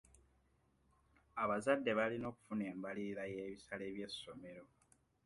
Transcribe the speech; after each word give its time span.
Abazadde 1.43 1.91
balina 1.99 2.25
okufuna 2.31 2.63
embalirira 2.73 3.23
y'ebisale 3.33 3.85
by'essomero. 3.95 4.65